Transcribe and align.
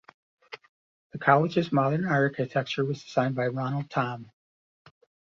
The 1.13 1.19
college's 1.19 1.71
modern 1.71 2.05
architecture 2.05 2.83
was 2.83 3.03
designed 3.03 3.35
by 3.35 3.45
Ronald 3.45 3.91
Thom. 3.91 4.31